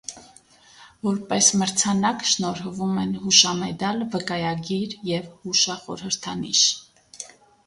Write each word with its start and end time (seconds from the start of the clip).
Որպես 1.07 1.49
մրցանակ 1.61 2.25
շնորհվում 2.29 2.97
են 3.03 3.13
հուշամեդալ, 3.27 4.03
վկայագիր 4.17 4.97
և 5.11 5.29
հուշախորհրդանիշ։ 5.45 6.65